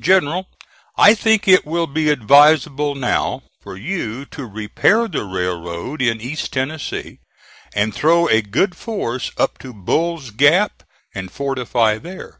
"GENERAL: 0.00 0.48
I 0.96 1.12
think 1.12 1.48
it 1.48 1.66
will 1.66 1.88
be 1.88 2.08
advisable 2.08 2.94
now 2.94 3.42
for 3.60 3.76
you 3.76 4.24
to 4.26 4.46
repair 4.46 5.08
the 5.08 5.24
railroad 5.24 6.00
in 6.00 6.20
East 6.20 6.52
Tennessee, 6.52 7.18
and 7.74 7.92
throw 7.92 8.28
a 8.28 8.42
good 8.42 8.76
force 8.76 9.32
up 9.36 9.58
to 9.58 9.72
Bull's 9.74 10.30
Gap 10.30 10.84
and 11.16 11.32
fortify 11.32 11.98
there. 11.98 12.38